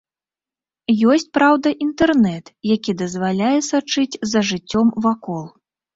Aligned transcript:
Ёсць, 1.15 1.25
праўда, 1.37 1.73
інтэрнэт, 1.85 2.45
які 2.75 2.97
дазваляе 3.05 3.55
сачыць 3.69 4.19
за 4.33 4.39
жыццём 4.53 4.87
вакол. 5.09 5.45